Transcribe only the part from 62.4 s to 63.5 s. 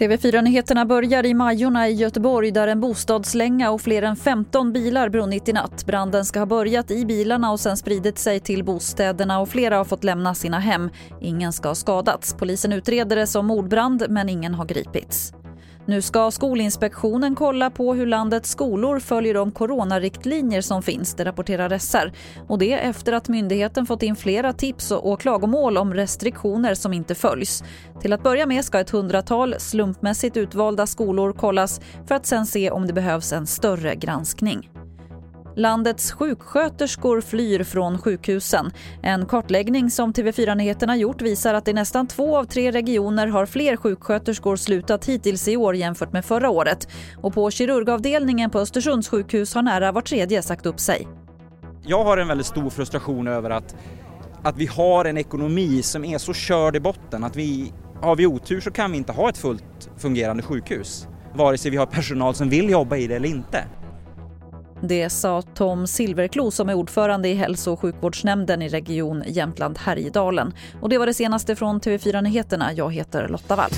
vill jobba i det eller